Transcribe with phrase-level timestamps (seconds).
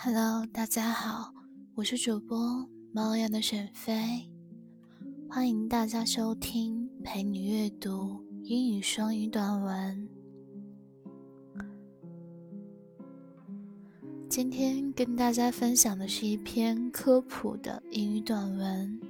[0.00, 1.34] Hello，大家好，
[1.74, 2.38] 我是主播
[2.92, 4.30] 猫样的沈飞，
[5.28, 10.08] 欢迎大家收听陪你阅读英语双语短文。
[14.28, 19.00] 今天跟大家分享的是一篇科普的英语短文。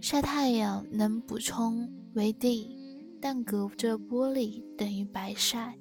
[0.00, 2.68] 晒太阳能补充维 D，
[3.20, 5.78] 但隔着玻璃等于白晒。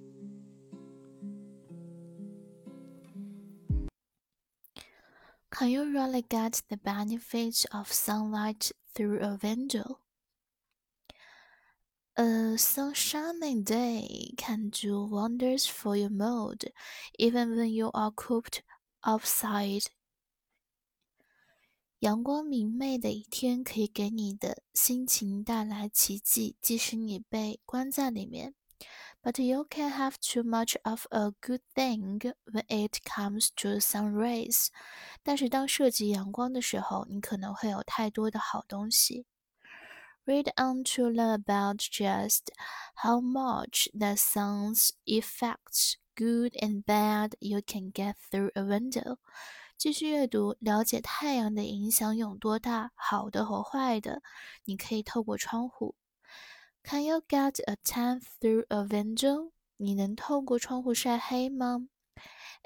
[5.54, 9.98] Can you really get the benefits of sunlight through a window?
[12.16, 16.70] A sunshiny day can do wonders for your mood,
[17.18, 18.62] even when you are cooped
[19.04, 19.86] outside.
[22.00, 28.54] 阳光明媚的一天可以给你的心情带来奇迹，即使你被关在里面。
[29.24, 34.12] but you can have too much of a good thing when it comes to sun
[34.12, 34.68] rays。
[35.22, 39.26] 但是当涉及阳光的时候，你可能会有太多的好东西。
[40.26, 42.48] Read on to learn about just
[42.94, 49.16] how much the sun's effects, good and bad, you can get through a window.
[49.78, 54.22] 继续阅读，了解太阳的影响有多大，好的和坏的，
[54.64, 55.94] 你可以透过窗户。
[56.84, 59.52] can you get a tan through a window?
[59.76, 61.88] 你能透过窗户晒黑吗？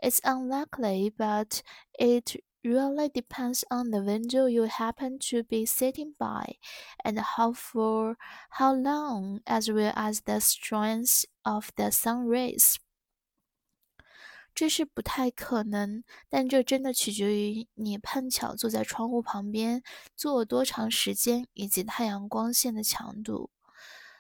[0.03, 1.61] It's unlikely, but
[1.98, 6.56] it really depends on the window you happen to be sitting by,
[7.05, 8.17] and how for
[8.50, 12.77] how long, as well as the strength of the sun rays.
[14.55, 19.83] 这是不太可能，但这真的取决于你碰巧坐在窗户旁边
[20.17, 23.50] 坐多长时间，以及太阳光线的强度。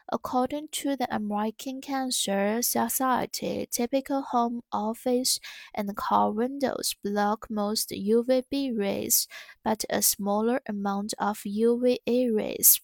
[0.08, 5.38] According to the American Cancer Society, typical home, office,
[5.72, 9.26] and car windows block most UVB rays,
[9.62, 12.76] but a smaller amount of UVA rays.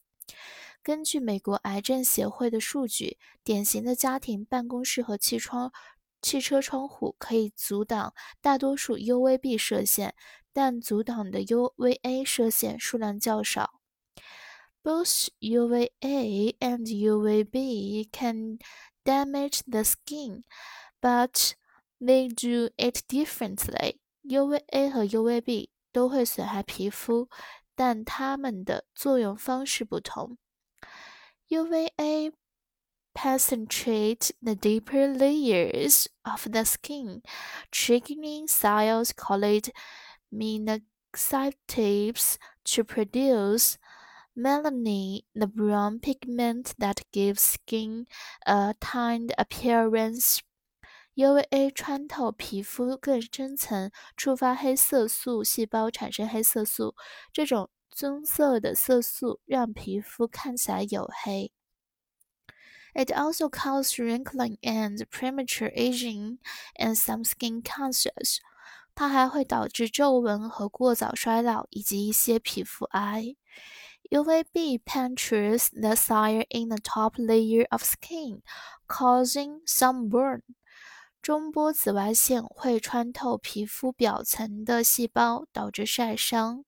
[0.82, 5.70] 根据美国癌症协会的数据，典型的家庭、办公室和汽窗、
[6.22, 10.14] 汽车窗户可以阻挡大多数 UVB 射线，
[10.54, 13.80] 但阻挡的 UVA 射线数量较少。
[14.84, 18.58] both UVA and UVB can
[19.04, 20.44] damage the skin,
[21.00, 21.54] but
[22.00, 24.00] they do it differently.
[24.22, 27.28] UVA 和 UVB 都会损害皮肤，
[27.74, 30.38] 但它们的作用方式不同。
[31.48, 32.32] UVA
[33.12, 37.22] penetrate the deeper layers of the skin,
[37.72, 39.72] triggering cells called
[40.32, 43.78] melanocytes to produce
[44.36, 48.06] Melanin, the brown pigment that gives skin
[48.46, 50.38] a tanned appearance.
[51.16, 56.94] UVA 穿透皮肤更深层，触发黑色素细胞产生黑色素。
[57.32, 61.52] 这种棕色的色素让皮肤看起来黝黑。
[62.94, 66.38] It also causes wrinkling and premature aging
[66.78, 68.38] and some skin cancers.
[68.94, 73.36] 它还会导致皱纹和过早衰老，以及一些皮肤癌。
[74.10, 78.42] UVB penetrates the cell in the top layer of skin,
[78.88, 80.42] causing sunburn.
[81.22, 86.64] 中波紫外线会穿透皮肤表层的细胞，导致晒伤。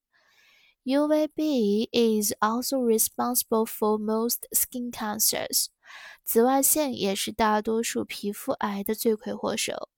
[0.85, 5.67] UVB is also responsible for most skin cancers.
[6.25, 9.89] 紫外线也是大多数皮肤癌的罪魁祸首。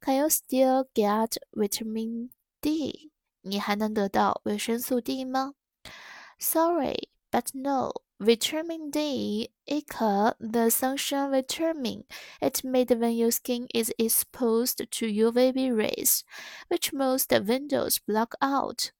[0.00, 3.10] Can you still get vitamin D?
[3.42, 5.54] 你还能得到维生素 D 吗
[6.42, 7.92] ？Sorry, but no.
[8.20, 12.02] Vitamin D, aka the sunshine vitamin,
[12.40, 16.24] it's made when your skin is exposed to UVB rays,
[16.68, 18.90] which most windows block out.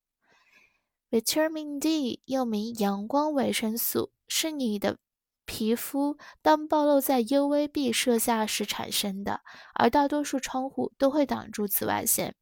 [1.10, 4.99] Vitamin D 又名阳光维生素，是你的
[5.44, 9.41] 皮肤当暴露在 UVB 射下时产生的，
[9.75, 12.37] 而大多数窗户都会挡住紫外线。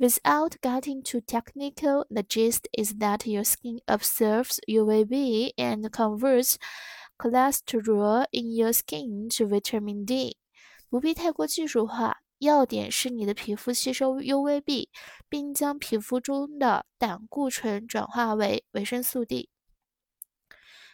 [0.00, 6.56] Without getting too technical, the gist is that your skin absorbs UVB and converts
[7.18, 10.36] cholesterol in your skin to vitamin D。
[10.90, 14.88] 不必太过技术化，要点是你的皮肤吸收 UVB，
[15.28, 19.48] 并将皮肤中的胆固醇转化为维生素 D。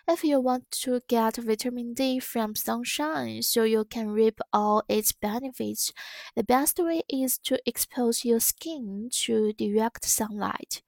[0.07, 5.13] if you want to get vitamin D from sunshine so you can reap all its
[5.13, 5.91] benefits,
[6.35, 10.81] the best way is to expose your skin to direct sunlight.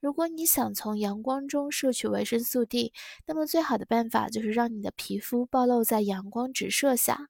[0.00, 2.92] 如果你想从阳光中摄取维生素 D，
[3.26, 7.28] 那么最好的办法就是让你的皮肤暴露在阳光直射下。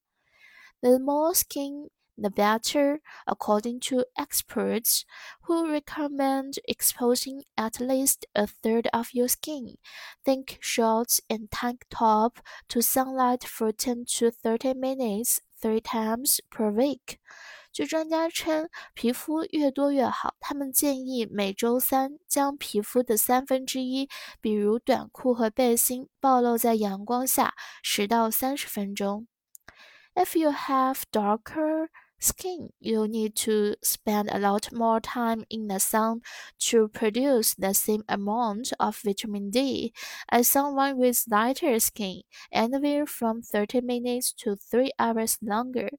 [0.80, 1.90] The more skin
[2.20, 5.04] the better, according to experts,
[5.42, 9.76] who recommend exposing at least a third of your skin,
[10.24, 12.38] think shorts and tank top,
[12.68, 17.18] to sunlight for 10 to 30 minutes three times per week.
[17.70, 20.34] 据专家称，皮肤越多越好。
[20.40, 24.08] 他们建议每周三将皮肤的三分之一，
[24.40, 29.28] 比如短裤和背心，暴露在阳光下十到三十分钟。
[30.14, 31.90] If you have darker
[32.22, 36.20] skin, you need to spend a lot more time in the sun
[36.58, 39.92] to produce the same amount of vitamin D
[40.28, 45.90] as someone with lighter skin, anywhere from 30 minutes to 3 hours longer.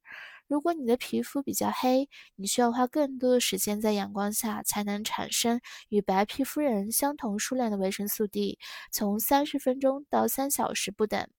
[0.48, 8.58] 如果你的皮肤比较黑，你需要花更多的时间在阳光下才能产生与白皮肤人相同数量的维生素 D，
[8.92, 11.30] 从三十分钟到三小时不等。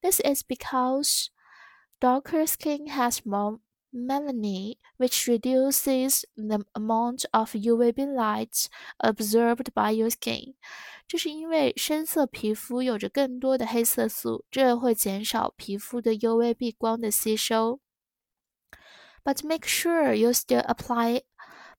[0.00, 1.26] This is because
[2.00, 3.60] darker skin has more
[3.93, 8.67] Melanin, which reduces the amount of UVB light
[8.99, 10.55] absorbed by your skin。
[11.07, 17.79] 这是因为深色皮肤有着更多的黑色素，这会减少皮肤对 UVB 光的吸收。
[19.23, 21.21] But make sure you still apply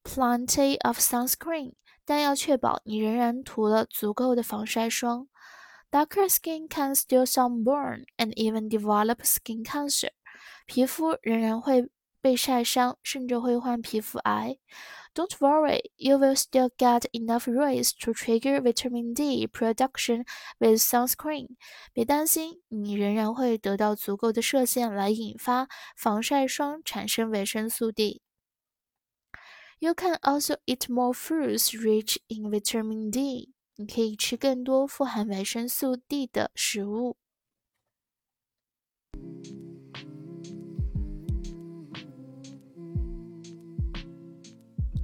[0.04, 1.72] plenty of sunscreen，
[2.04, 5.28] 但要确保你仍然涂了足够的防晒霜。
[5.90, 10.10] Darker skin can still sunburn and even develop skin cancer。
[10.66, 11.88] 皮肤仍然会
[12.23, 14.57] 被晒伤，甚至会患皮肤癌。
[15.15, 20.25] don't worry, you will still get enough rays to trigger vitamin D production
[20.59, 21.55] with sunscreen.
[21.93, 25.67] 别担心，你仍然会得到足够的射线来引发
[25.97, 33.53] 防晒霜产生维生素 D。You can also eat more fruits rich in vitamin D.
[33.75, 37.17] 你可以吃更多富含维生素 D 的食物。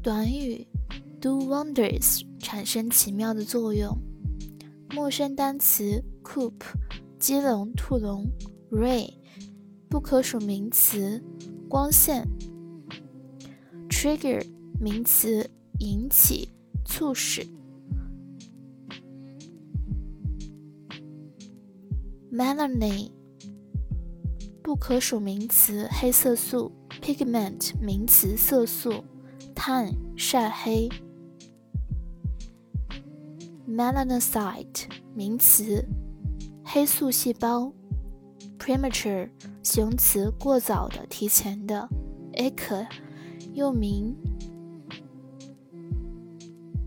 [0.02, 0.67] 短语
[1.20, 3.94] do wonders 产生奇妙的作用。
[4.94, 6.55] 陌生单词 coop
[7.19, 8.26] 鸡笼、兔笼。
[8.70, 9.12] ；ray
[9.91, 11.23] 不可数名词。
[11.69, 12.26] 光线。
[13.91, 14.43] ；trigger
[14.81, 15.50] 名词
[15.81, 16.49] 引起、
[16.87, 17.46] 促使。
[22.32, 23.11] ；melanin
[24.62, 26.73] 不可数名词黑色素。
[27.03, 29.05] ；pigment 名词色素。
[29.62, 30.89] 碳晒黑
[33.69, 35.87] ，melanocyte 名词，
[36.65, 37.71] 黑素细胞
[38.59, 39.29] ；premature
[39.62, 41.87] 形容词，过早的、提前的
[42.33, 42.87] ；acre
[43.53, 44.17] 又名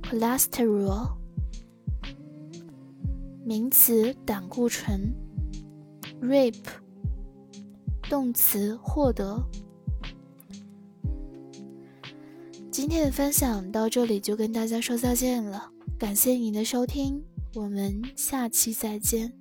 [0.02, 1.12] cholesterol
[3.46, 5.14] 名词，胆固醇
[6.24, 6.72] ；rape
[8.10, 9.48] 动词，获得。
[12.74, 17.24] 今天的分享到这里就跟大家说再见了，感谢您的收听，
[17.54, 19.32] 我们下期再见。